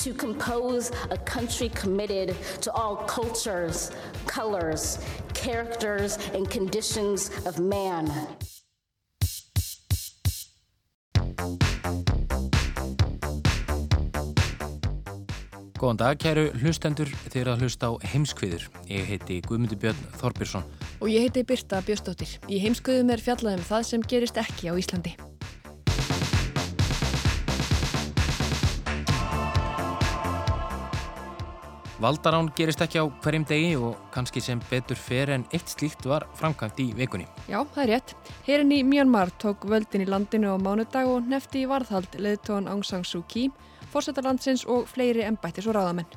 [0.00, 3.90] To compose a country committed to all cultures,
[4.26, 4.98] colors,
[5.34, 8.08] characters, and conditions of man.
[15.76, 18.70] Góðan dag, kæru hlustendur þeir að hlusta á heimskviður.
[18.88, 20.64] Ég heiti Guðmundur Björn Þorbjörnsson.
[21.00, 22.38] Og ég heiti Birta Björnsdóttir.
[22.48, 25.16] Í heimskviðum er fjallaðum það sem gerist ekki á Íslandi.
[32.00, 36.24] Valdarán gerist ekki á hverjum degi og kannski sem betur fer en eitt slíkt var
[36.38, 37.26] framkvæmt í vikunni.
[37.44, 38.14] Já, það er rétt.
[38.46, 42.86] Herin í Myanmar tók völdin í landinu á mánudag og nefti í varðhald leðtóan Aung
[42.88, 43.50] San Suu Kyi,
[43.92, 46.08] fórsetarlandsins og fleiri embættis og ráðamenn.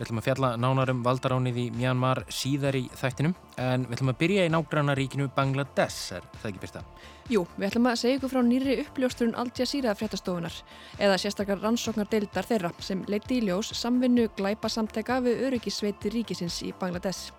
[0.00, 4.16] Við ætlum að fjalla nánarum valdaránið í Myanmar síðar í þættinum en við ætlum að
[4.22, 6.82] byrja í nágrannaríkinu Bangladesh, er það ekki byrsta?
[7.28, 10.56] Jú, við ætlum að segja ykkur frá nýri uppljóstrun Al Jazeera fréttastofunar
[10.96, 16.62] eða sérstakar rannsóknar deildar þeirra sem leiti í ljós samvinnu glæpa samtæka við öryggisveiti ríkisins
[16.64, 17.36] í Bangladesh.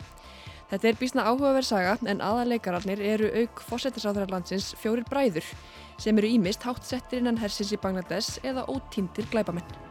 [0.70, 5.50] Þetta er bísna áhugaverð saga en aðaleikararnir eru auk fósettisáþurarlandsins fjórir bræður
[5.98, 9.91] sem eru ímist hátt settir innan hersins í Bangladesh eða ótíndir glæpamenn.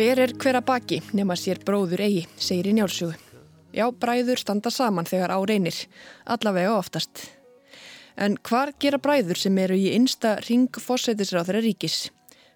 [0.00, 3.12] Ber er hver að baki nema sér bróður eigi, segir í njálsugu.
[3.76, 5.76] Já, bræður standa saman þegar á reynir,
[6.24, 7.26] allavega oftast.
[8.16, 11.96] En hvar gera bræður sem eru í einsta ring fósettisráð þeirra ríkis?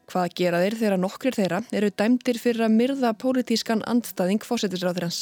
[0.08, 5.18] Hvað gera þeir þegar nokkrir þeirra eru dæmdir fyrir að myrða pólitískan andstaðing fósettisráð þeirrans?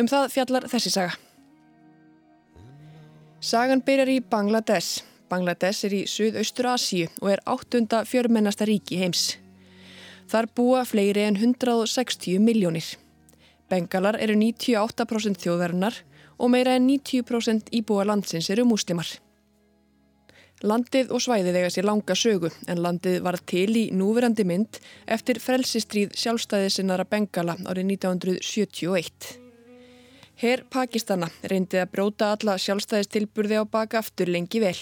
[0.00, 1.18] Um það fjallar þessi saga.
[3.44, 5.04] Sagan byrjar í Bangladesh.
[5.28, 9.26] Bangladesh er í Suðaustur Asíu og er áttunda fjörmennasta ríki heims.
[10.28, 12.84] Þar búa fleiri en 160 miljónir.
[13.68, 15.96] Bengalar eru 98% þjóðarinnar
[16.38, 19.08] og meira en 90% íbúa landsins eru múslimar.
[20.58, 25.38] Landið og svæðið eiga sér langa sögu en landið var til í núverandi mynd eftir
[25.38, 29.38] frelsistríð sjálfstæðisinnara Bengala árið 1971.
[30.38, 34.76] Herr Pakistana reyndi að bróta alla sjálfstæðistilburði á baka aftur lengi vel.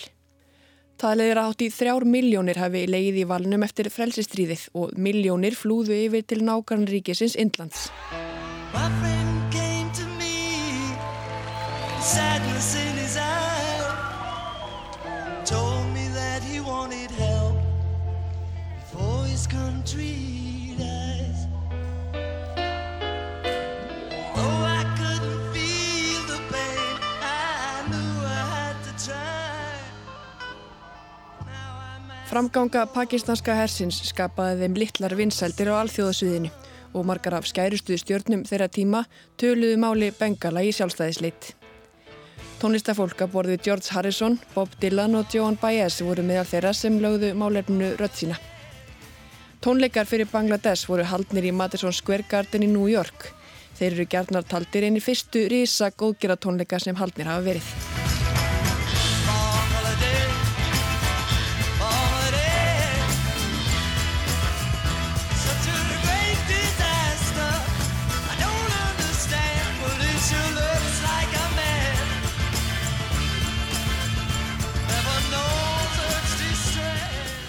[0.97, 5.57] Talið er að hátt í þrjár miljónir hafi leið í valnum eftir frelsistríðið og miljónir
[5.59, 7.91] flúðu yfir til nákvæmríkisins Indlands.
[32.37, 36.51] Framganga pakistanska hersins skapaði þeim litlar vinsældir á alþjóðasviðinu
[36.93, 39.01] og margar af skærustuðu stjórnum þeirra tíma
[39.41, 41.55] töluðu máli Bengala í sjálfstæðisleitt.
[42.61, 47.33] Tónlistafólk að borðu George Harrison, Bob Dylan og Joan Baez voru meðal þeirra sem lögðu
[47.41, 48.37] málefnu rödd sína.
[49.65, 53.31] Tónleikar fyrir Bangladesh voru haldnir í Madison Square Garden í New York.
[53.81, 58.06] Þeir eru gerðnar taldir einni fyrstu risa góðgjara tónleika sem haldnir hafa verið.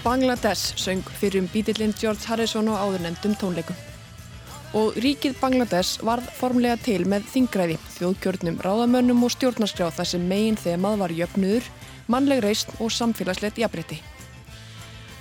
[0.07, 3.75] Bangladesh söng fyrir um bítillinn George Harrison og áðurnendum tónleikum.
[4.79, 10.55] Og ríkið Bangladesh varð formlega til með þingræði, þjóðkjörnum, ráðamönnum og stjórnarskrá þar sem megin
[10.61, 11.67] þemað var jöfnudur,
[12.07, 13.99] mannleg reist og samfélagslegt jafnrétti.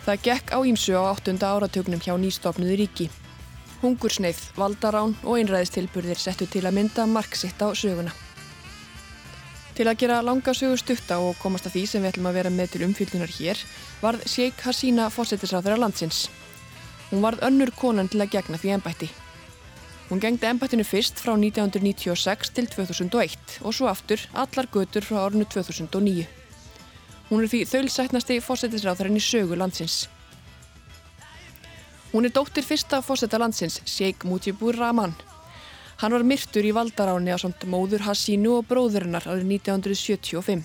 [0.05, 3.09] Það gekk á ímsu á áttunda áratögnum hjá nýstofnuðu ríki.
[3.83, 8.15] Hungursneið, valdarán og einræðistilburðir settu til að mynda mark sitt á söguna.
[9.77, 12.53] Til að gera langa sögu stutta og komast að því sem við ætlum að vera
[12.53, 13.61] með til umfyllunar hér
[14.01, 16.31] varð Sheikh Hasina fósettisráþurra landsins.
[17.11, 19.11] Hún varð önnur konan til að gegna því ennbætti.
[20.09, 25.45] Hún gengdi ennbættinu fyrst frá 1996 til 2001 og svo aftur allar götur frá árinu
[25.45, 26.25] 2009.
[27.29, 30.07] Hún er því þaulsætnasti fósettisráþurinn í sögu landsins.
[32.13, 35.13] Hún er dóttir fyrsta fósetta landsins, Sheikh Mujibur Rahman.
[35.97, 40.65] Hann var myrtur í valdaráni á samt móður Hasínu og bróðurinnar árið 1975.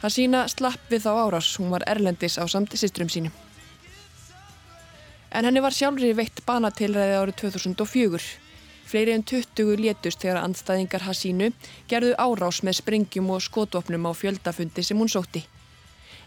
[0.00, 3.34] Hasína slapp við þá árás, hún var erlendis á samt sýstrum sínum.
[5.28, 8.22] En henni var sjálfri veitt banatilræði árið 2004.
[8.86, 11.50] Fleiri en 20 létust þegar andstæðingar Hasínu
[11.90, 15.44] gerðu árás með sprengjum og skotvopnum á fjöldafundi sem hún sótti.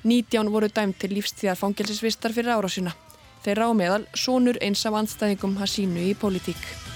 [0.03, 2.93] 19 voru dæmt til lífstíðar fangelsisvistar fyrir árásina.
[3.41, 6.88] Þeirra á meðal sonur eins af andstæðingum Hasínu í pólitík.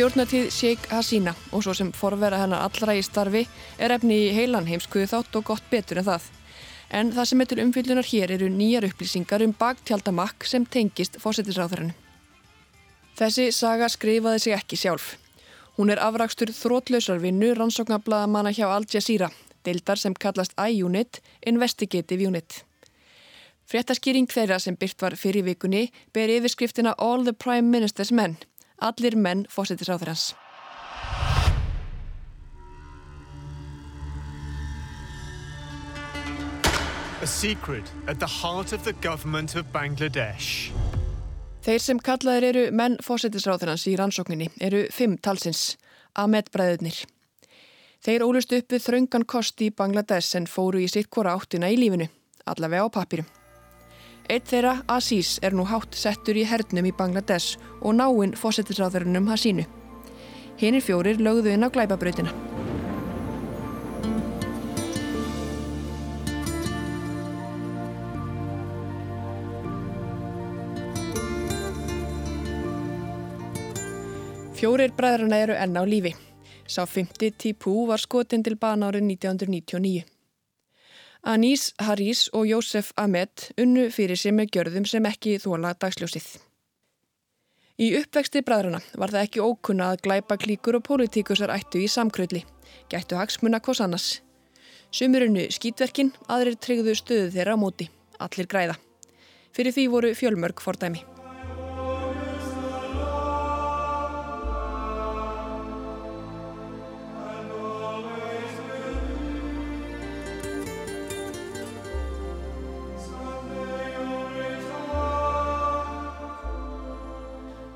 [0.00, 3.42] Stjórnatíð Sheikh Hasína og svo sem forvera hennar allra í starfi
[3.76, 6.28] er efni í heilan heimskuðu þátt og gott betur en það.
[6.96, 11.92] En það sem til umfyllunar hér eru nýjar upplýsingar um bagtjaldamakk sem tengist fósettisráðurinn.
[13.20, 15.18] Þessi saga skrifaði sig ekki sjálf.
[15.76, 19.28] Hún er afrakstur þrótlausar vinnu rannsóknarblaðamanna hjá Al Jazeera,
[19.68, 22.62] deildar sem kallast I-Unit, Investigative Unit.
[23.68, 28.40] Fréttaskýring þeirra sem byrt var fyrir vikunni ber yfirskriftina All the Prime Minister's Men,
[28.80, 30.32] allir menn fósettisráðurins.
[37.20, 40.72] A secret at the heart of the government of Bangladesh.
[41.60, 45.76] Þeir sem kallaðir eru menn fósettisráðurins í rannsókninni eru fimm talsins,
[46.16, 47.04] Ahmed bræðurnir.
[48.00, 51.76] Þeir ólust upp við þröngan kosti í Bangladesh en fóru í sitt hvora áttina í
[51.76, 52.08] lífinu,
[52.48, 53.28] allavega á papirum.
[54.30, 59.64] Eitt þeirra, Aziz, er nú hátt settur í hernum í Bangladesh og náinn fósettisráðurinnum Hasínu.
[60.60, 62.30] Hinnir fjórir lögðu inn á glæpabrautina.
[74.54, 76.14] Fjórir bræðrana eru enn á lífi.
[76.70, 80.19] Sá 50 Tipu var skotin til bana árið 1999.
[81.22, 86.38] Anis Haris og Jósef Ahmed unnu fyrir sig með gjörðum sem ekki þóla dagsljósið.
[87.80, 92.44] Í uppvexti bræðrana var það ekki ókunna að glæpa klíkur og pólitíkusar ættu í samkrölli,
[92.88, 94.08] gættu hagsmuna hvers annars.
[94.90, 98.80] Sumurinu skítverkin, aðrir tryggðu stöðu þeirra á móti, allir græða.
[99.52, 101.04] Fyrir því voru fjölmörg fordæmi.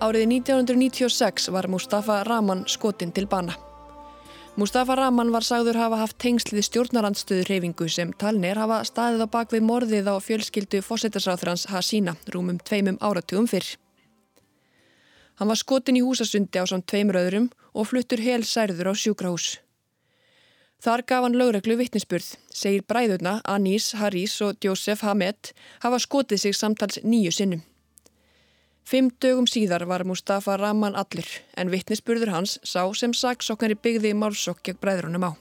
[0.05, 3.55] Árið 1996 var Mustafa Rahman skotin til bana.
[4.57, 9.65] Mustafa Rahman var sagður hafa haft tengslið stjórnarandstöðu reyfingu sem talnir hafa staðið á bakvið
[9.65, 13.65] morðið á fjölskyldu fósettasráþurans Hasína rúmum tveimum áratugum fyrr.
[15.41, 19.55] Hann var skotin í húsasundi á samt tveimur öðrum og fluttur hel særður á sjúkrahús.
[20.85, 26.61] Þar gaf hann lögreglu vittnisspurð, segir bræðurna Anis, Haris og Josef Hamed hafa skotið sig
[26.61, 27.71] samtals nýju sinnum.
[28.85, 31.25] Fimm dögum síðar var Mustafa Rahman allur
[31.57, 35.33] en vittnisspurður hans sá sem saksóknari byggði málsokk gegn bræðrunum á.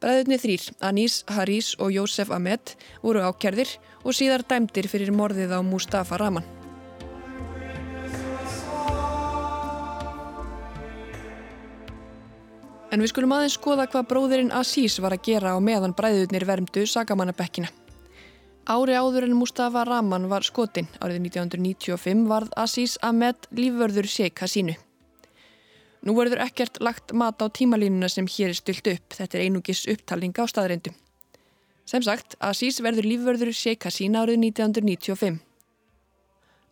[0.00, 2.72] Bræðurni þrýr, Anis, Haris og Josef Ahmed
[3.04, 6.48] voru ákjærðir og síðar dæmdir fyrir morðið á Mustafa Rahman.
[12.88, 16.88] En við skulum aðeins skoða hvað bróðirinn Aziz var að gera á meðan bræðurnir vermdu
[16.88, 17.68] sagamannabekkina.
[18.66, 24.72] Ári áður en Mustafa Rahman var skotin árið 1995 varð Aziz Ahmed lífvörður Sheikh Hasínu.
[26.02, 29.84] Nú verður ekkert lagt mat á tímalínuna sem hér er stilt upp, þetta er einungis
[29.86, 30.96] upptalning á staðreindum.
[31.86, 35.38] Sem sagt, Aziz verður lífvörður Sheikh Hasína árið 1995.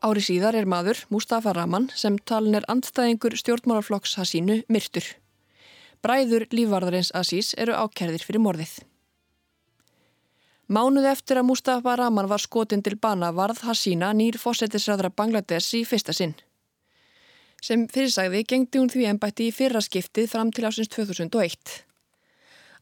[0.02, 5.06] Ári síðar er maður, Mustafa Rahman, sem talin er andstæðingur stjórnmálaflokks Hasínu myrtur.
[6.02, 8.74] Bræður lífvarðarins Aziz eru ákærðir fyrir morðið.
[10.64, 15.82] Mánuð eftir að Mustafa Rahman var skotin til bana varð Hasína nýr fósettisræðra Bangladesh í
[15.84, 16.32] fyrsta sinn.
[17.60, 21.84] Sem fyrirsæði gengdi hún því ennbætti í fyrra skiptið fram til ásins 2001.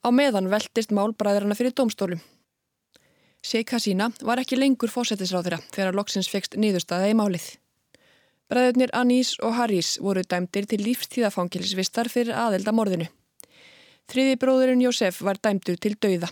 [0.06, 2.20] Á meðan veltist málbræðurana fyrir dómstólum.
[3.42, 7.48] Sheikh Hasína var ekki lengur fósettisræðra þegar loksins fegst niðurstaða í málið.
[8.46, 13.08] Bræðurnir Anis og Haris voru dæmdir til lífstíðafangilsvistar fyrir aðeldamorðinu.
[14.06, 16.30] Þriði bróðurinn Jósef var dæmdur til dauða.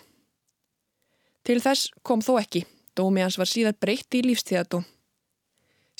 [1.46, 2.64] Til þess kom þó ekki.
[2.96, 4.84] Dómi hans var síðan breytt í lífstíðadóm.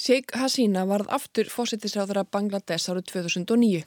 [0.00, 3.82] Sheikh Hasína varð aftur fósittisráðara Bangladesh árið 2009.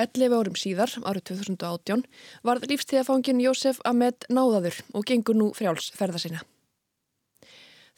[0.00, 2.04] 11 árum síðar, árið 2018,
[2.46, 6.40] varð lífstíðafangin Jósef Ahmed náðaður og gengur nú frjáls ferða sinna.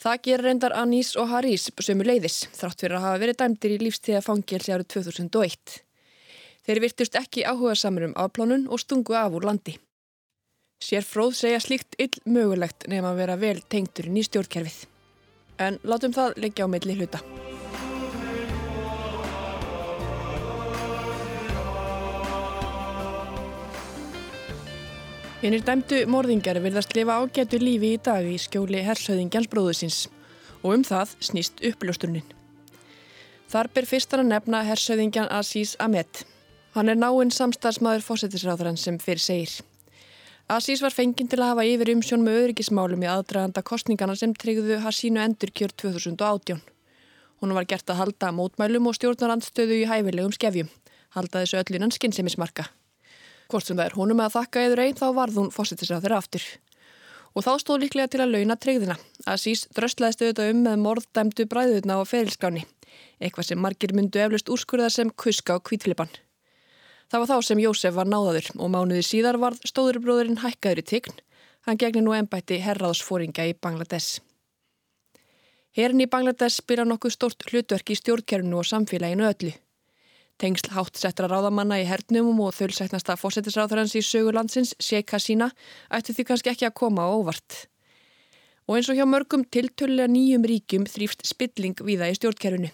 [0.02, 3.80] Það ger reyndar Anis og Haris sömu leiðis, þrátt fyrir að hafa verið dæmdir í
[3.84, 5.78] lífstíðafangilsi árið 2001.
[6.66, 9.76] Þeir virtust ekki áhuga samur um afplánun og stungu af úr landi.
[10.82, 14.80] Sér fróð segja slíkt ill mögulegt nefn að vera vel tengturinn í stjórnkerfið.
[15.62, 17.20] En látum það leggja á milli hluta.
[25.42, 30.04] Hinnir dæmdu morðingar virðast lifa ágætu lífi í dag í skjóli hershauðingjans bróðusins
[30.62, 32.26] og um það snýst uppljósturnin.
[33.50, 36.24] Þar ber fyrstan að nefna hershauðingjan Aziz Ahmed.
[36.74, 39.60] Hann er náinn samstagsmaður fósettisráðurann sem fyrir segir.
[40.50, 44.80] Aziz var fenginn til að hafa yfir umsjón með öryggismálum í aðdraganda kostningana sem tryggðu
[44.82, 46.58] Hasínu endurkjör 2018.
[47.40, 50.68] Hún var gert að halda mótmælum og stjórnarandstöðu í hæfilegum skefjum,
[51.14, 52.66] halda þessu öllunan skynnsemismarka.
[53.48, 56.44] Hvort sem það er honum að þakka eður einn þá varð hún fósittisrað þeirra aftur.
[57.32, 58.98] Og þá stóð líklega til að launa treyðina.
[59.30, 62.66] Aziz dröstlaðist auðvitað um með morðdæmdu bræðuna á ferilskáni.
[63.22, 66.10] Eitthvað sem margir myndu eflust úrskurða sem kuska á kvítflipan.
[67.12, 71.18] Það var þá sem Jósef var náðaður og mánuði síðar varð stóðurbróðurinn hækkaður í tign.
[71.68, 74.22] Hann gegnir nú ennbætti herraðsfóringa í Bangladesh.
[75.76, 79.52] Herin í Bangladesh spila nokkuð stort hlutverk í stjórnkerfinu og samfélaginu öllu.
[80.40, 85.52] Tengsl hátt settra ráðamanna í hernumum og þölsætnasta fósettisráðarans í sögurlandsins, Sheikh Hasina,
[85.92, 87.66] ættu því kannski ekki að koma á óvart.
[88.64, 92.72] Og eins og hjá mörgum tiltölulega nýjum ríkjum þrýfst spilling viða í stjórnkerfinu.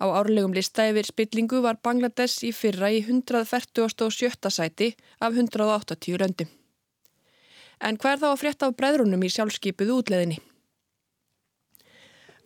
[0.00, 4.48] Á árlegum lista yfir spillingu var Bangladesh í fyrra í 147.
[4.48, 6.48] sæti af 180 löndum.
[7.80, 10.38] En hvað er þá að frétta af breðrunum í sjálfskeipuðu útleðinni?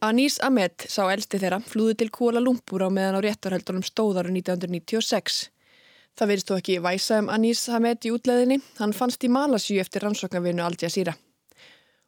[0.03, 5.39] Anis Ahmed sá elsti þeirra flúði til Kuala Lumpur á meðan á réttarhöldunum stóðaru 1996.
[6.19, 10.05] Það verðist þó ekki væsa um Anis Ahmed í útleðinni, hann fannst í Malasíu eftir
[10.05, 11.15] rannsóknarvinu Al Jazeera.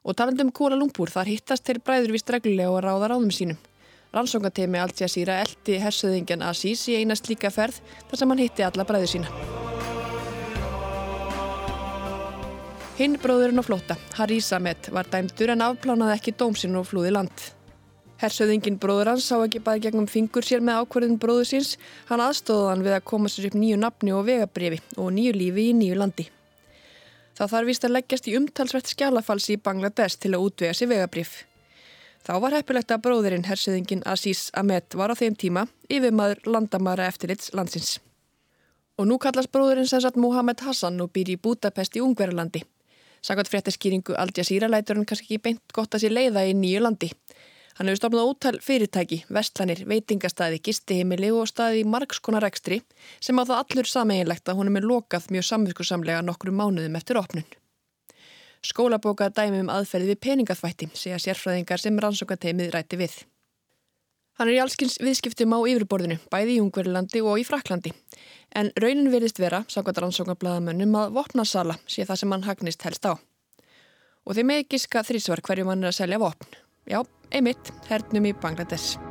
[0.03, 3.59] Og talandum Kuala Lumpur þar hittast þeir bræður vist reglulega og ráða ráðum sínum.
[4.17, 8.87] Rannsóknarteimi Al Jazeera eldi hersöðingjan Aziz í einast líka ferð þar sem hann hitti alla
[8.89, 9.33] bræður sína.
[12.97, 17.43] Hinn bróðurinn á flóta, Haris Ahmed, var dæmdur en afplánaði ekki dómsinn og flúði land.
[18.23, 21.75] Hersöðingin bróður hans sá ekki bæði gegnum fingur sér með ákverðin bróður síns,
[22.09, 25.67] hann aðstóði hann við að koma sér upp nýju nafni og vegabrifi og nýju lífi
[25.69, 26.27] í nýju landi.
[27.37, 31.37] Það þarf vist að leggjast í umtalsvert skjálafalsi í Bangladesh til að útvega sér vegabrif.
[32.27, 37.53] Þá var heppilegt að bróðurinn hersöðingin Aziz Ahmed var á þeim tíma yfirmaður landamæra eftirlits
[37.55, 38.01] landsins.
[38.99, 42.65] Og nú kallast bróðurinn sem satt Mohamed Hassan og býr í Budapest í Ungverðarlandi.
[43.23, 46.81] Sakvært fréttaskýringu Al Jazeera lætur hann kannski ekki beint gott að sér leiða í nýju
[46.83, 47.13] landi.
[47.79, 52.81] Hann hefur stofnað ótal fyrirtæki, vestlanir, veitingastæði, gistiheimili og staði í margskona rekstri
[53.21, 57.47] sem á það allur sameiginlegt að honum er lokað mjög samviskusamlega nokkru mánuðum eftir opnun.
[58.67, 63.15] Skólabóka dæmi um aðferði við peningaþvætti, segja sérfræðingar sem rannsókateimið ræti við.
[64.37, 67.95] Hann er í allskins viðskiptum á yfirborðinu, bæði í Ungverilandi og í Fraklandi.
[68.53, 73.17] En raunin verðist vera, sagðat rannsóknarbladamönnum, að vopnasala sé það sem hann hagnist helst á.
[74.27, 76.59] Og þeim með giska þrísvar hverju mann er að selja vopn.
[76.91, 77.01] Já,
[77.33, 79.06] einmitt, hernum í Bangladesh.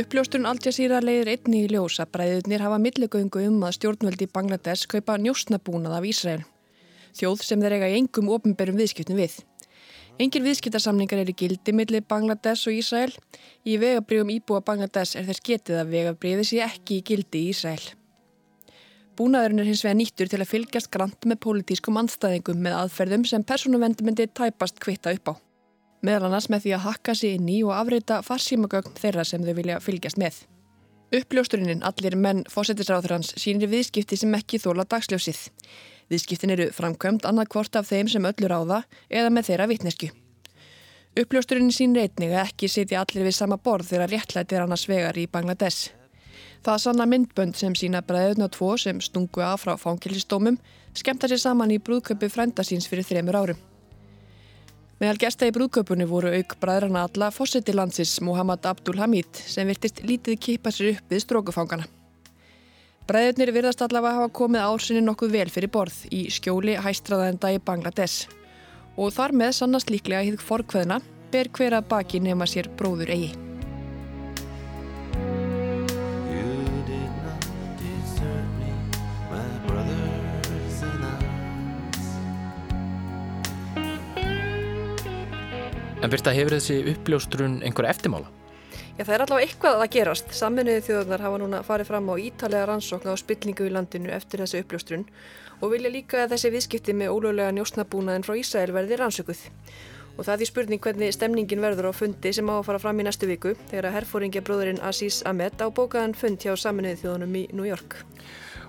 [0.00, 4.30] Uppljósturinn Al Jazeera leiðir einni í ljós að bræðurnir hafa millegöngu um að stjórnvöldi í
[4.32, 6.44] Bangladesh kaupa njóstnabúnað af Ísrael.
[7.18, 9.34] Þjóð sem þeir eiga í engum ofinberum viðskiptum við.
[10.22, 13.12] Engir viðskiptarsamningar eru gildi millir Bangladesh og Ísrael.
[13.68, 17.84] Í vegabriðum íbúa Bangladesh er þess getið að vegabriði sé ekki í gildi í Ísrael.
[19.20, 23.44] Búnaðurinn er hins vega nýttur til að fylgjast grant með pólitískum andstæðingum með aðferðum sem
[23.44, 25.49] persónuvendumendi tæpast kvitta upp á.
[26.00, 29.52] Meðal annars með því að hakka sig inn í og afrita farsímagögn þeirra sem þau
[29.58, 30.38] vilja fylgjast með.
[31.10, 35.44] Uppljósturinn allir menn fósettisráþurans sínir viðskipti sem ekki þóla dagsljósið.
[36.10, 40.10] Viðskiptin eru framkvæmt annað hvort af þeim sem öllur á það eða með þeirra vitnesku.
[41.20, 45.26] Uppljósturinn sínir einnig að ekki sitja allir við sama borð þegar réttlættir annars vegar í
[45.26, 45.90] Bangladesh.
[46.64, 50.60] Það sanna myndbönd sem sína bræðuna tvo sem stungu af frá fangilsistómum
[50.94, 53.69] skemmta sér saman í brúðköpi frænda síns fyrir þremur árum.
[55.00, 60.02] Meðal gesta í brúðköpunni voru auk bræðrana alla fósetti landsins Muhammad Abdul Hamid sem virtist
[60.04, 61.88] lítið kipa sér upp við strókufangana.
[63.08, 68.28] Bræðurnir virðast allavega hafa komið ársinni nokkuð vel fyrir borð í skjóli hæstraðenda í Bangladesh
[69.00, 71.00] og þar með sannast líklega hýðk forkveðna
[71.32, 73.49] ber hver að baki nema sér bróður eigi.
[86.00, 88.30] En Birta, hefur þessi uppljóstrun einhver eftirmála?
[88.96, 90.30] Já, það er allavega eitthvað að gerast.
[90.32, 94.62] Saminuði þjóðarnar hafa núna farið fram á ítalega rannsókn á spillingu í landinu eftir þessu
[94.64, 95.04] uppljóstrun
[95.60, 99.44] og vilja líka að þessi viðskipti með ólöglega njósnabúnaðin frá Ísrael verði rannsökuð.
[100.16, 103.04] Og það er því spurning hvernig stemningin verður á fundi sem á að fara fram
[103.04, 107.36] í næstu viku þegar að herfóringja bróðurinn Aziz Ahmed á bókaðan fund hjá Saminuði þjóðunum
[107.42, 108.00] í New York.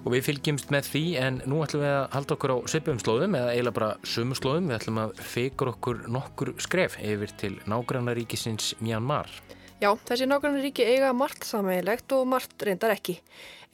[0.01, 3.35] Og við fylgjumst með því en nú ætlum við að halda okkur á svipum slóðum
[3.37, 4.71] eða eiginlega bara sumu slóðum.
[4.71, 9.29] Við ætlum að fegur okkur nokkur skref yfir til nágrannaríkisins Myanmar.
[9.81, 13.19] Já, þessi nágrannaríki eiga margt sammeilegt og margt reyndar ekki.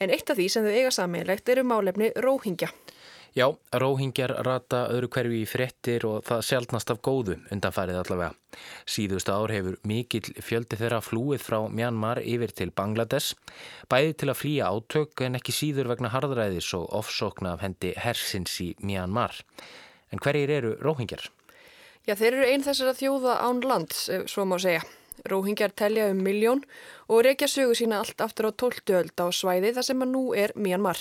[0.00, 2.68] En eitt af því sem þau eiga sammeilegt eru málefni róhingja.
[3.36, 3.44] Já,
[3.76, 8.30] róhingjar rata öðru hverju í frettir og það sjálfnast af góðu undanfærið allavega.
[8.88, 13.36] Síðustu ár hefur mikill fjöldi þeirra flúið frá Myanmar yfir til Bangladesh,
[13.92, 18.56] bæði til að flýja átök en ekki síður vegna harðræðis og ofsókna af hendi hersins
[18.64, 19.36] í Myanmar.
[20.08, 21.28] En hverjir eru róhingjar?
[22.08, 24.80] Já, þeir eru einn þessara þjóða án lands, ef svo má segja.
[25.28, 26.62] Róhingjar telja um miljón
[27.10, 28.86] og reykja sögu sína allt aftur á 12.
[28.96, 31.00] öld á svæði þar sem að nú er Myanmar.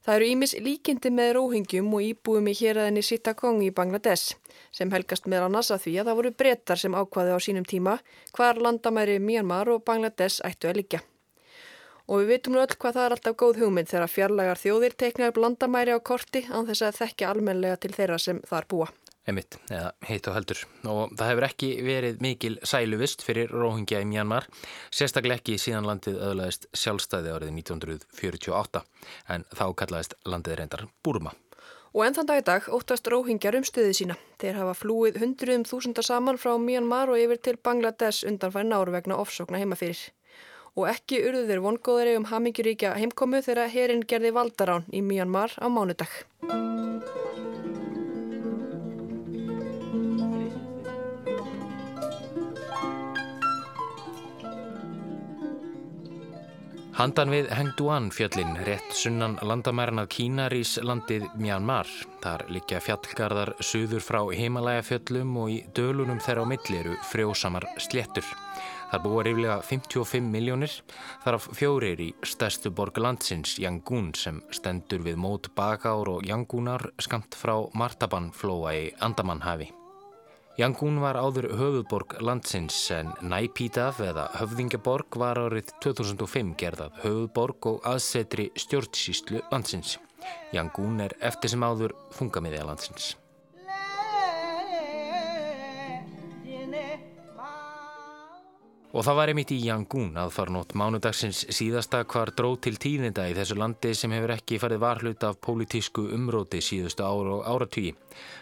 [0.00, 4.38] Það eru ímis líkindi með róhingjum og íbúum í héræðinni Sittagong í Bangladesh
[4.72, 7.98] sem helgast með annars að því að það voru brettar sem ákvaði á sínum tíma
[8.32, 11.02] hvar landamæri Myanmar og Bangladesh ættu að liggja.
[12.08, 15.28] Og við veitum nú öll hvað það er alltaf góð hugmynd þegar fjarlagar þjóðir teikna
[15.30, 18.88] upp landamæri á korti án þess að þekkja almenlega til þeirra sem þar búa.
[19.28, 20.62] Emitt, eða heit og heldur.
[20.88, 24.46] Og það hefur ekki verið mikil sæluvist fyrir róhingja í Myanmar,
[24.88, 28.82] sérstaklega ekki síðan landið öðlaðist sjálfstæði árið 1948,
[29.34, 31.34] en þá kallaðist landið reyndar Burma.
[31.90, 34.16] Og enn þann dag í dag óttast róhingjar um stöði sína.
[34.38, 39.18] Þeir hafa flúið hundruðum þúsundar saman frá Myanmar og yfir til Bangladesh undanfæri náru vegna
[39.18, 40.04] ofsókna heimafyrir.
[40.78, 45.66] Og ekki urðu þeir vongóðari um hamingiríkja heimkomu þegar herin gerði valdarán í Myanmar á
[45.66, 46.14] mánudag.
[57.00, 61.88] Handan við Hengduan fjöllin rétt sunnan landamæran að Kínarís landið Myanmar.
[62.20, 67.64] Þar liggja fjallgarðar suður frá heimalæga fjöllum og í dölunum þeirra á milli eru frjósamar
[67.80, 68.28] sléttur.
[68.92, 70.76] Þar búa ríflega 55 miljónir,
[71.24, 76.90] þar af fjórir í stærstu borg landsins Yangon sem stendur við mót Bagár og Yangonar
[77.00, 79.72] skamt frá Martaban flóa í Andamanhafi.
[80.60, 87.88] Yangon var áður höfuðborg landsins en Naypyidaw eða höfðingjaborg var árið 2005 gerðað höfuðborg og
[87.88, 89.94] aðsetri stjórnsýslu landsins.
[90.52, 93.14] Yangon er eftir sem áður þungamiðja landsins.
[98.90, 103.36] Og það var einmitt í Yangon að farnótt mánudagsins síðasta hvar dró til tíðinda í
[103.36, 107.92] þessu landi sem hefur ekki farið varhlut af pólitísku umróti síðustu ár og áratví.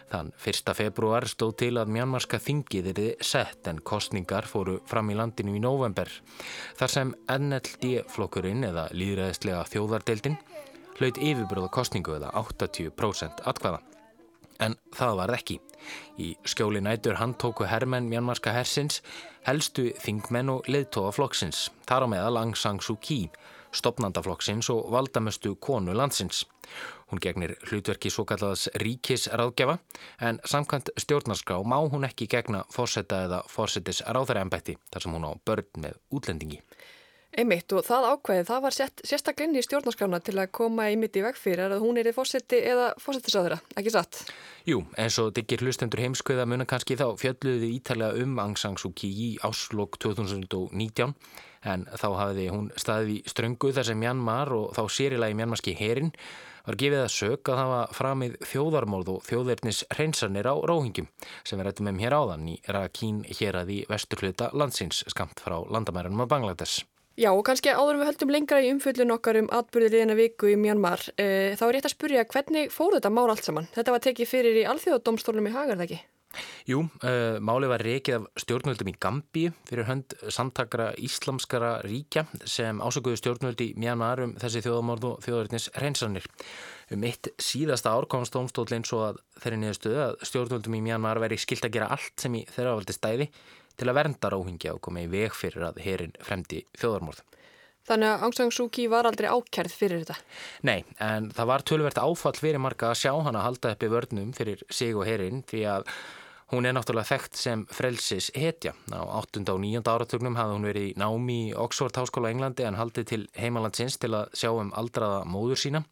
[0.09, 0.73] Þann 1.
[0.79, 5.61] februar stóð til að mjánmarska þingið erði sett en kostningar fóru fram í landinu í
[5.61, 6.09] november.
[6.81, 10.41] Þar sem NLD-flokkurinn eða líðræðislega þjóðardeildin
[10.97, 13.85] hlaut yfirbröða kostningu eða 80% atkvaða.
[14.61, 15.59] En það var ekki.
[16.19, 19.03] Í skjóli nætur handtóku hermenn mjánmarska hersins,
[19.47, 23.29] helstu þingmenn og leðtóa flokksins, þar á meðal Aung San Suu Kyi,
[23.73, 26.45] stopnandaflokksins og valdamestu konu landsins.
[27.09, 29.79] Hún gegnir hlutverki svo kallaðas ríkisráðgjafa
[30.29, 35.33] en samkvæmt stjórnarskrá má hún ekki gegna fórseta eða fórsetis ráðarembætti þar sem hún á
[35.41, 36.61] börn með útlendingi.
[37.37, 41.17] Einmitt og það ákveðið, það var sett, sérstaklega inn í stjórnarskrána til að koma einmitt
[41.21, 44.23] í veg fyrir að hún er í fórseti eða fórsetisráðura, ekki satt?
[44.67, 48.97] Jú, eins og diggir hlustendur heimskauða muna kannski þá fjalluði ítalega um Aung San Suu
[48.97, 51.15] Kyi í áslokk 2019
[51.69, 56.13] en þá hafiði hún staðið í ströngu þar sem Myanmar og þá sérilagi Myanmarski herin
[56.65, 61.09] var gefið að sög að hafa framið þjóðarmórð og þjóðverðnis hreinsanir á róhingjum
[61.43, 65.61] sem við rættum um hér áðan í Rakín hér að í vesturhluta landsins skamt frá
[65.65, 66.85] landamærunum af Bangladesh.
[67.19, 70.53] Já og kannski áður við höldum lengra í umfjöldun okkar um atbyrðir í þennan viku
[70.53, 73.67] í Myanmar e, þá er rétt að spurja hvernig fór þetta mál allt saman?
[73.75, 75.99] Þetta var tekið fyrir í alþjóðadómstólum í Hagar, það ekki?
[76.69, 82.79] Jú, uh, máli var reikið af stjórnvöldum í Gambi fyrir hönd samtakara íslamskara ríkja sem
[82.85, 86.29] ásökuðu stjórnvöldi Myanmar um þessi þjóðamorð og þjóðaritnis reynsanir.
[86.95, 91.41] Um eitt síðasta ár komst dómstólinn svo að þeirri niðurstöðu að stjórnvöldum í Myanmar veri
[91.41, 93.33] skilt að gera allt sem í þeirra valdi stæði
[93.79, 97.25] til að vernda róhingja og koma í veg fyrir að herin fremdi þjóðarmorð.
[97.89, 100.17] Þannig að Aung San Suu Kyi var aldrei ákjærð fyrir þetta?
[100.69, 104.33] Nei, en það var tölvert áfall fyrir marga að sjá hann að halda uppi vörnum
[104.37, 105.89] fyrir sig og herin því að
[106.53, 108.75] hún er náttúrulega þekkt sem frelsis hetja.
[108.93, 109.45] Á 8.
[109.53, 109.81] og 9.
[109.85, 114.13] áratögnum hafði hún verið í námi í Oxford Háskóla Englandi en haldið til heimalandsins til
[114.17, 115.85] að sjá um aldraða móður sína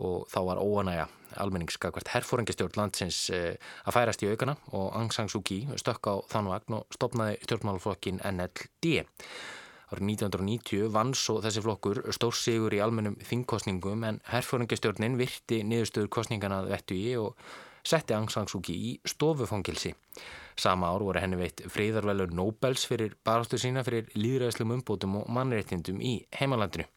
[0.00, 1.08] og þá var óanæja
[1.42, 6.14] almenningskakvært herfóringastjórn landsins eh, að færast í aukana og Aung San Suu Kyi stökk á
[6.32, 8.94] þann vagn og stopnaði stjórnmálflokkin NLD.
[9.92, 16.62] Árið 1990 vann svo þessi flokkur stórsigur í almennum þingkostningum en herfóringastjórnin virti niðurstöður kostningana
[16.68, 17.36] vettu í og
[17.84, 19.92] setti Aung San Suu Kyi í stofufangilsi.
[20.56, 26.00] Sama ár voru henni veitt freyðarvelur Nobels fyrir baráttu sína fyrir líðræðslum umbótum og mannreittindum
[26.00, 26.88] í heimalandinu.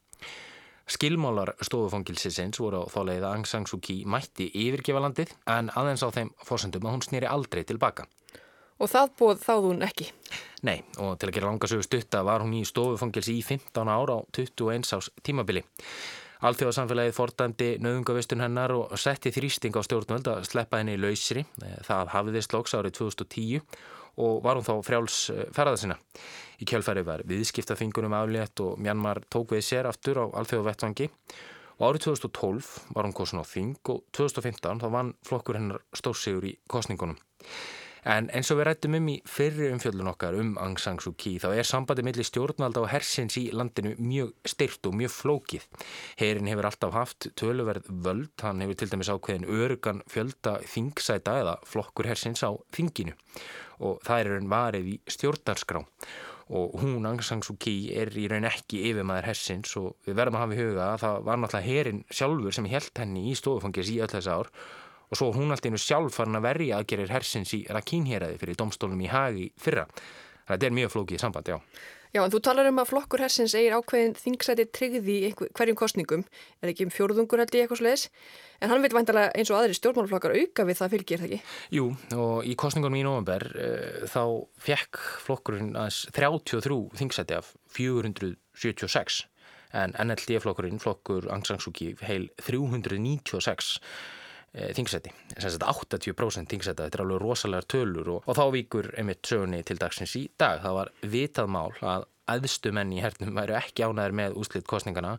[0.85, 6.03] Skilmálar stofufangilsisins voru á þáleið að Aung San Suu Kyi mætti yfirgefa landið en aðeins
[6.05, 8.05] á þeim fórsendum að hún snýri aldrei tilbaka.
[8.77, 10.07] Og það búið þáð hún ekki.
[10.67, 14.19] Nei, og til að gera langasögu stutta var hún í stofufangilsi í 15 ára á
[14.37, 15.65] 21 ás tímabili.
[16.45, 21.41] Alþjóðarsamfélagið fordæmdi nöðungavistun hennar og setti þrýsting á stjórnvöld að sleppa henni í lausri.
[21.87, 23.63] Það hafiðist loks árið 2010
[24.21, 25.15] og var hún þá frjáls
[25.55, 25.97] ferða sinna.
[26.61, 31.09] Í kjálfæri var viðskiptafingunum aflétt og Mjanmar tók við sér aftur á alþjóðavettvangi
[31.79, 36.45] og árið 2012 var hún kosin á þing og 2015 þá vann flokkur hennar stórsigur
[36.45, 37.17] í kostningunum.
[38.05, 41.39] En eins og við rættum um í fyrri umfjöldun okkar um Aung San Suu Kyi
[41.41, 45.65] þá er sambandi millir stjórnvalda og hersins í landinu mjög styrt og mjög flókið.
[46.19, 51.57] Herin hefur alltaf haft töluverð völd, hann hefur til dæmis ákveðin örugan fjölda þingsæta eða
[51.65, 53.17] flokkur hersins á þinginu.
[53.81, 55.81] Og það er raun varið í stjórnarskrá.
[56.53, 60.37] Og hún Aung San Suu Kyi er í raun ekki yfirmaður hersins og við verðum
[60.37, 63.89] að hafa í huga að það var náttúrulega herin sjálfur sem held henni í stofufangis
[63.89, 64.53] í öll þess ár
[65.09, 69.03] og svo hún allt einu sjálf farin að verja aðgerir hersins í Rakínheraði fyrir domstólum
[69.05, 69.85] í hagi fyrra.
[70.45, 71.59] Þetta er mjög flókið samband, já.
[72.15, 76.21] Já, en þú talar um að flokkur hersins eigir ákveðin þingsæti tryggði í hverjum kostningum,
[76.63, 78.05] er ekki um fjórðungur held í eitthvað sluðis,
[78.63, 81.55] en hann vil væntalega eins og aðri stjórnmálflokkar auka við það fylgir, það ekki?
[81.75, 84.23] Jú, og í kostningunum í november uh, þá
[84.69, 89.25] fekk flokkurinn aðeins 33 þingsæti af 476,
[89.75, 93.81] en NLD-flokkurinn, flokkur Aung San Suu Kyi, heil 396
[94.55, 98.85] Eh, þingsæti, þess að 80% þingsæta, þetta er alveg rosalega tölur og, og þá víkur
[98.95, 103.57] einmitt sögunni til dagsins í dag, það var vitað mál að aðstumenn í hernum væru
[103.59, 105.17] ekki ánæður með úslitt kostningana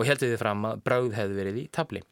[0.00, 2.02] og heldur þið fram að bráð hefði verið í tabli.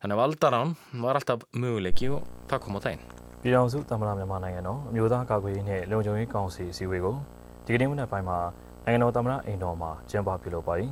[0.00, 0.72] Þannig að valdarán
[1.04, 3.04] var alltaf möguleiki og það kom á þeim.
[3.44, 6.24] Í án svo dæmur að mér mann eginn og mjóðan kakku í hér lögjum í
[6.32, 7.12] gánsi í sívíku.
[7.68, 8.40] Þegar ég munið bæma
[8.88, 10.88] eginn og dæmur að einn og maður tjempa pílópaði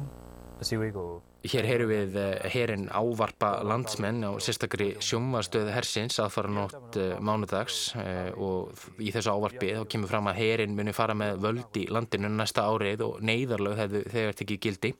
[0.60, 1.08] sívíku.
[1.46, 8.32] Hér heyru við eh, herin ávarpa landsmenn á sérstakri sjómaðstöðu hersins aðfaranótt eh, mánudags eh,
[8.34, 12.32] og í þessu ávarpi þá kemur fram að herin muni fara með völd í landinu
[12.34, 14.92] næsta árið og neyðarlög þegar þetta ekki gildi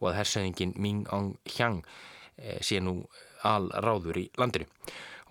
[0.00, 1.84] og að hersöðingin Ming Aung Hyang
[2.64, 3.02] sé nú
[3.44, 4.64] alráður í landinu.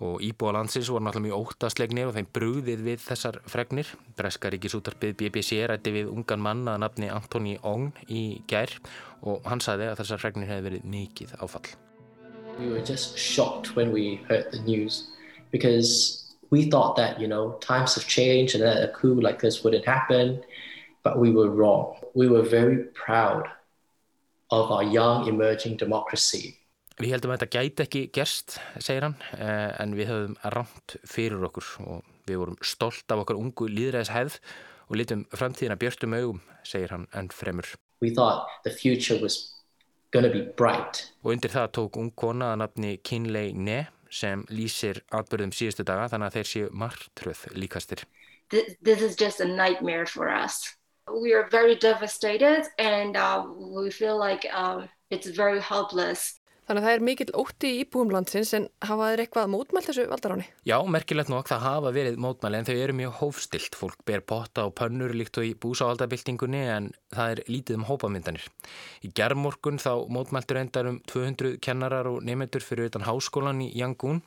[0.02, 3.92] Og íbúa landsins voru náttúrulega mjög óttaslegnir og þeim brúðið við þessar fregnir.
[4.18, 8.74] Breska ríkisútarpið BBC rætti við ungan mann að nafni Antoni Ong í gær
[9.22, 11.68] og hann sagði að þessar fregnir hefði verið mikið áfall.
[12.58, 15.10] We were just shocked when we heard the news
[15.50, 19.62] because we thought that, you know, times have changed and that a coup like this
[19.62, 20.42] wouldn't happen,
[21.02, 21.96] but we were wrong.
[22.14, 23.46] We were very proud
[24.50, 26.58] of our young emerging democracy.
[27.02, 31.70] Við heldum að þetta gæti ekki gerst, segir hann, en við höfum rámt fyrir okkur
[31.82, 34.36] og við vorum stolt af okkar ungu líðræðishæð
[34.86, 37.66] og litum framtíðina björnstum augum, segir hann enn fremur.
[38.04, 39.40] We thought the future was
[40.14, 41.10] gonna be bright.
[41.24, 43.80] Og undir það tók ung kona að nafni Kinley Ne
[44.14, 48.04] sem lýsir atbyrðum síðustu daga þannig að þeir séu margtröð líkastir.
[48.50, 50.62] This, this is just a nightmare for us.
[51.10, 56.38] We are very devastated and uh, we feel like um, it's very helpless.
[56.64, 60.06] Þannig að það er mikill ótti í íbúum landsins en hafa þeir eitthvað mótmælt þessu
[60.08, 60.46] valdaráni?
[60.64, 63.76] Já, merkilegt nokk, það hafa verið mótmæli en þau eru mjög hófstilt.
[63.76, 68.48] Fólk ber potta og pönnur líkt og í búsáhaldabildingunni en það er lítið um hópamyndanir.
[69.04, 74.22] Í gerðmorgun þá mótmæltur endar um 200 kennarar og nefnendur fyrir utan háskólan í Yangon.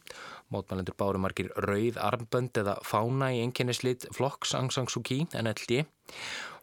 [0.53, 5.81] Mótmælendur báru margir rauð, armbönd eða fána í enginneslit flokks Aung San Suu Kyi, NLD.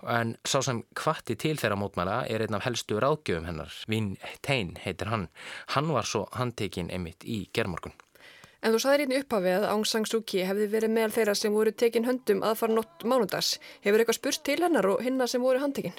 [0.08, 4.74] En sá sem kvatti til þeirra mótmæla er einn af helstu ráðgjöfum hennar, Vin Tein
[4.84, 5.28] heitir hann.
[5.76, 7.96] Hann var svo handtekinn emitt í gerðmorgun.
[8.64, 11.52] En þú saðir einni upphafið að Aung San Suu Kyi hefði verið meðal þeirra sem
[11.52, 13.58] voru tekin höndum að fara nott mánudags.
[13.84, 15.98] Hefur eitthvað spurst til hennar og hinna sem voru handtekinn?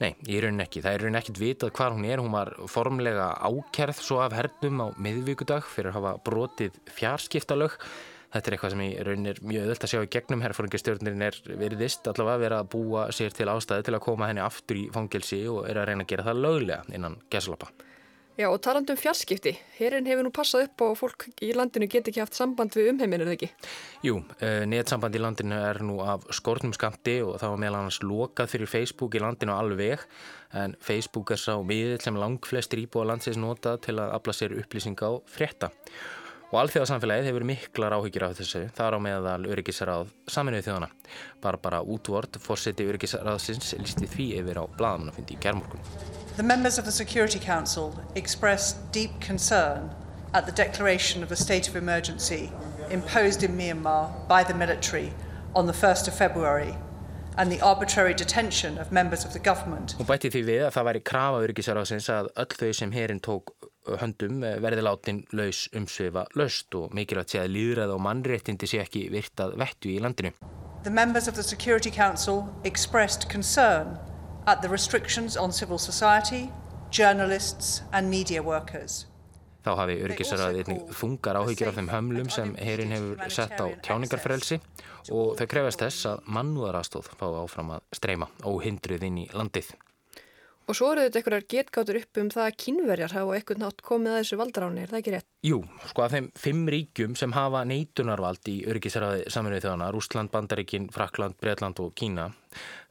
[0.00, 0.80] Nei, í raunin ekki.
[0.86, 2.22] Það er raunin ekkit vitað hvar hún er.
[2.24, 7.76] Hún var formlega ákerð svo af hernum á miðvíkudag fyrir að hafa brotið fjarskiptalög.
[8.32, 10.46] Þetta er eitthvað sem í raunin er mjög öðvöld að sjá í gegnum.
[10.46, 14.80] Herrfóringastjórnirinn er veriðist allavega verið að búa sér til ástæði til að koma henni aftur
[14.80, 17.68] í fangelsi og er að reyna að gera það löglega innan gesalappa.
[18.38, 22.06] Já og talandu um fjarskipti, herin hefur nú passað upp og fólk í landinu get
[22.06, 23.48] ekki haft samband við umheiminn, er það ekki?
[24.06, 27.98] Jú, uh, netsamband í landinu er nú af skortnum skamti og það var meðal annars
[28.04, 30.04] lokað fyrir Facebook í landinu alveg
[30.54, 35.10] en Facebook er sá miðill sem langflestir íbúa landsins notað til að afla sér upplýsinga
[35.10, 35.72] á frétta.
[36.48, 40.86] Og alþjóðarsamfélagið hefur miklar áhyggjur af þessu, þar á meðal öryggisráð saminuð þjóðana.
[41.44, 45.84] Barbara Útvort, fórseti öryggisráðsins, listi því yfir á blaðamannafundi í gerðmorgun.
[46.38, 49.90] The members of the Security Council expressed deep concern
[50.32, 52.50] at the declaration of the state of emergency
[52.90, 55.12] imposed in Myanmar by the military
[55.54, 56.74] on the 1st of February
[57.36, 59.94] and the arbitrary detention of members of the government.
[60.00, 63.57] Hún bætti því við að það væri krafa öryggisráðsins að öll þau sem herin tók
[64.00, 69.08] höndum verði látin laus umsvefa laust og mikilvægt sé að líðræð og mannréttindi sé ekki
[69.12, 70.34] virtað vettu í landinu.
[70.84, 73.98] The members of the Security Council expressed concern
[74.46, 76.50] at the restrictions on civil society,
[76.90, 79.06] journalists and media workers.
[79.66, 84.60] Þá hafi öryggisraðið einnig þungar áhyggjur af þeim hömlum sem herin hefur sett á tjáningarfrelsi
[85.12, 89.74] og þau krefast þess að mannúðarastóð fá áfram að streyma óhindruð inn í landið.
[90.68, 94.12] Og svo eru þetta einhverjar getgátur upp um það að kynverjar hafa eitthvað nátt komið
[94.12, 95.26] að þessu valdaráni, er það ekki rétt?
[95.48, 100.90] Jú, sko að þeim fimm ríkjum sem hafa neitunarvald í öryggisraði saminuði þjóðana, Rúsland, Bandaríkin,
[100.92, 102.28] Frakland, Breitland og Kína,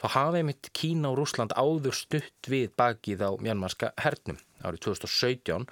[0.02, 5.70] þá hafa einmitt Kína og Rúsland áður stutt við bakið á mjönmarska hernum árið 2017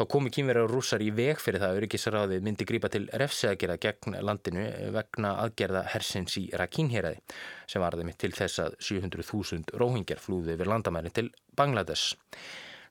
[0.00, 3.74] Þá komu kýmverjar og rússar í veg fyrir það að öryggisraðið myndi grípa til refseagerða
[3.82, 4.62] gegn landinu
[4.94, 7.20] vegna aðgerða hersins í Rakínheraði
[7.68, 12.16] sem varði mitt til þess að 700.000 róhingjar flúði yfir landamærin til Bangladesh.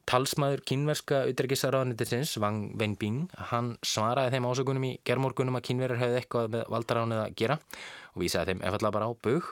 [0.05, 6.53] Talsmaður kínverska auðverkisraðanitisins Wang Wenbing, hann svaraði þeim ásökunum í gerðmorgunum að kínverjar hefði eitthvað
[6.59, 7.57] með valdaránið að gera
[8.13, 9.49] og vísaði þeim efallega bara á bög.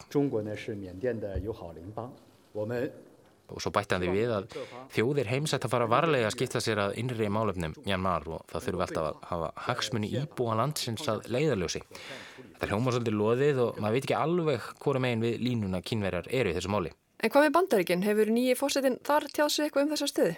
[3.48, 4.56] Og svo bætti hann því við að
[4.96, 8.86] þjóðir heimsætt að fara varlega að skipta sér að innri málefnum Mjanmar og það þurfu
[8.86, 11.84] alltaf að hafa hagsmunni íbúa landsins að leiðaljósi.
[12.58, 16.52] Þetta hljóma svolítið loðið og maður veit ekki alveg hvora megin við línuna kínverjar eru
[16.52, 16.92] í þessu máli.
[17.18, 18.06] En hvað með bandaríkinn?
[18.06, 20.36] Hefur nýji fórsetin þar tjáð sig eitthvað um þessa stöði?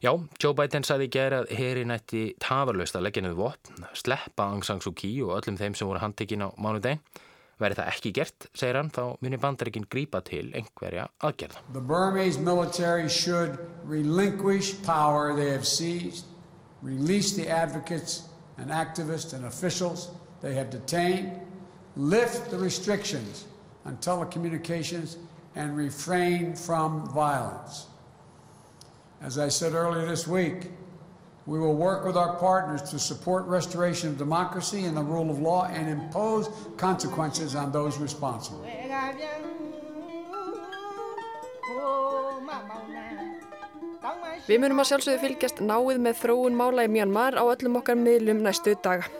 [0.00, 4.46] Já, Joe Biden saði í gerð að heri nætti tafarlaust að leggja niður vopn, sleppa
[4.48, 7.02] Aung San Suu Kyi og öllum þeim sem voru handtekinn á mánudegin.
[7.60, 11.60] Verði það ekki gert, segir hann, þá munir bandaríkinn grípa til einhverja aðgerða.
[11.74, 16.24] The Burmese military should relinquish power they have seized,
[16.80, 18.22] release the advocates
[18.56, 20.08] and activists and officials
[20.40, 21.36] they have detained,
[21.96, 23.44] lift the restrictions
[23.84, 25.16] on telecommunications
[25.54, 27.86] and refrain from violence.
[29.20, 30.70] As I said earlier this week,
[31.50, 35.40] We will work with our partners to support restoration of democracy and the rule of
[35.40, 38.62] law and impose consequences on those responsible.
[44.46, 48.46] Við munum að sjálfsögðu fylgjast náið með þróun mála í Mjanmar á öllum okkar miðlum
[48.46, 49.10] næstu daga.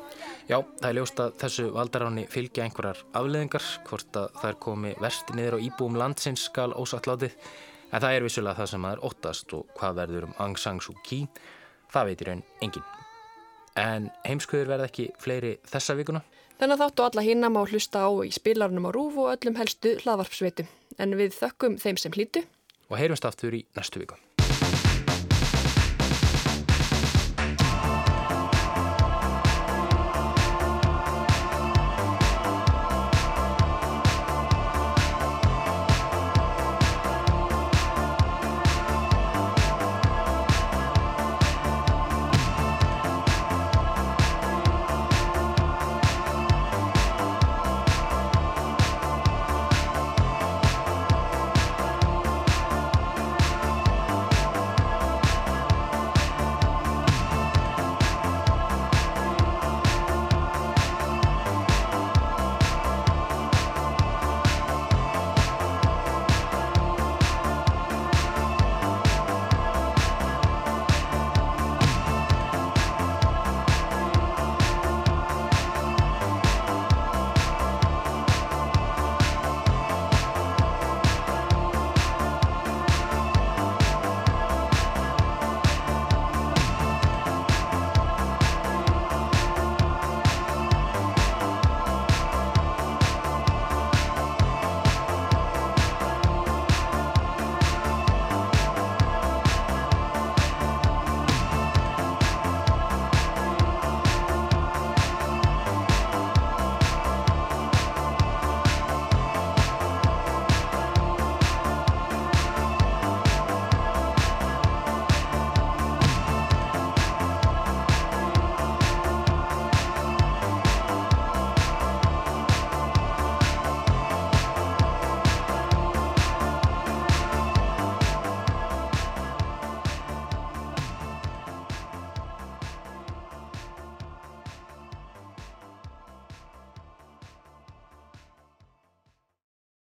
[0.47, 4.97] Já, það er ljóst að þessu valdaráni fylgja einhverjar afleðingar, hvort að það er komi
[5.03, 7.35] versti niður á íbúum landsins skal ósattlátið,
[7.91, 10.83] en það er vissulega það sem það er óttast og hvað verður um Aung San
[10.83, 11.25] Suu Kyi,
[11.93, 12.87] það veitir raun engin.
[13.79, 16.23] En heimskuður verða ekki fleiri þessa vikuna?
[16.61, 20.69] Þennan þáttu alla hinna má hlusta á í spilarnum á rúf og öllum helstu hlaðvarpsveitum.
[21.01, 22.45] En við þökkum þeim sem hlýtu.
[22.91, 24.19] Og heyrumst aftur í næstu viku.